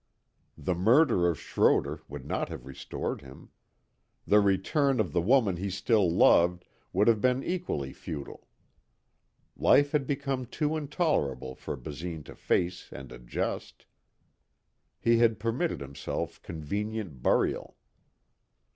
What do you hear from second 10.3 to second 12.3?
too intolerable for Basine